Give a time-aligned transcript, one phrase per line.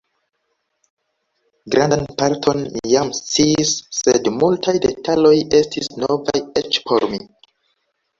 [1.73, 7.21] Grandan parton mi jam sciis, sed multaj detaloj estis novaj eĉ por mi.